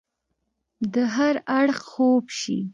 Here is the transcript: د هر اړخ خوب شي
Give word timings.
د 0.93 0.95
هر 1.15 1.35
اړخ 1.59 1.79
خوب 1.91 2.25
شي 2.39 2.59